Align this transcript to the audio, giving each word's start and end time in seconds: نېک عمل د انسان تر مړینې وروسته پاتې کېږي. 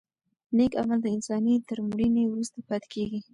نېک 0.57 0.73
عمل 0.81 0.99
د 1.03 1.07
انسان 1.15 1.43
تر 1.69 1.77
مړینې 1.89 2.23
وروسته 2.27 2.57
پاتې 2.67 2.87
کېږي. 2.93 3.19